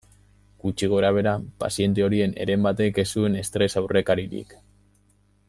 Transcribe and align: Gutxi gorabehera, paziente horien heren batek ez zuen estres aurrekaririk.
Gutxi 0.61 0.87
gorabehera, 0.93 1.33
paziente 1.63 2.05
horien 2.07 2.33
heren 2.45 2.65
batek 2.69 2.99
ez 3.05 3.07
zuen 3.13 3.39
estres 3.43 3.71
aurrekaririk. 3.83 4.59